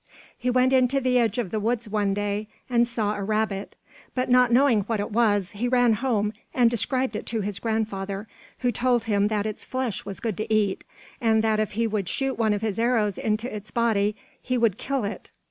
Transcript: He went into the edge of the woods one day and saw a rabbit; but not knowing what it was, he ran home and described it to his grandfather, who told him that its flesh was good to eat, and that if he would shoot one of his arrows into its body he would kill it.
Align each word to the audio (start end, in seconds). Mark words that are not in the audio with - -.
He 0.35 0.49
went 0.49 0.73
into 0.73 0.99
the 0.99 1.19
edge 1.19 1.37
of 1.37 1.51
the 1.51 1.59
woods 1.59 1.87
one 1.87 2.15
day 2.15 2.47
and 2.67 2.87
saw 2.87 3.13
a 3.13 3.21
rabbit; 3.21 3.75
but 4.15 4.31
not 4.31 4.51
knowing 4.51 4.81
what 4.85 4.99
it 4.99 5.11
was, 5.11 5.51
he 5.51 5.67
ran 5.67 5.93
home 5.93 6.33
and 6.55 6.71
described 6.71 7.15
it 7.15 7.27
to 7.27 7.41
his 7.41 7.59
grandfather, 7.59 8.27
who 8.61 8.71
told 8.71 9.03
him 9.03 9.27
that 9.27 9.45
its 9.45 9.63
flesh 9.63 10.03
was 10.03 10.19
good 10.19 10.37
to 10.37 10.51
eat, 10.51 10.83
and 11.21 11.43
that 11.43 11.59
if 11.59 11.73
he 11.73 11.85
would 11.85 12.09
shoot 12.09 12.33
one 12.33 12.51
of 12.53 12.63
his 12.63 12.79
arrows 12.79 13.19
into 13.19 13.55
its 13.55 13.69
body 13.69 14.15
he 14.41 14.57
would 14.57 14.79
kill 14.79 15.03
it. 15.03 15.29